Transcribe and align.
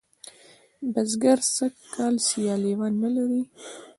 بزگر 0.93 1.39
سږ 1.55 1.73
کال 1.93 2.15
سیاليوان 2.27 2.93
نه 3.03 3.09
لري. 3.15 3.41